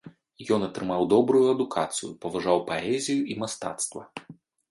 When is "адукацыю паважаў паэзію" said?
1.55-3.21